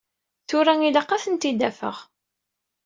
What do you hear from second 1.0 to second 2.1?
ad ten-id-afeɣ.